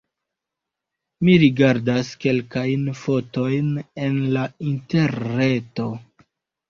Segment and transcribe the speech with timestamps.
[1.27, 3.69] Mi rigardas kelkajn fotojn
[4.07, 5.89] en la interreto.